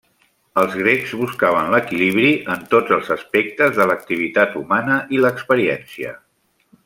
[0.59, 6.17] Els grecs buscaven l'equilibri en tots els aspectes de l'activitat humana i l'experiència.